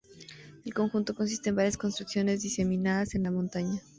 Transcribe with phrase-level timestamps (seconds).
[0.65, 3.79] El conjunto consiste en varias construcciones diseminadas en la montaña.